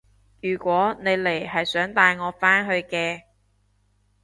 [0.41, 3.25] 如果你嚟係想帶我返去嘅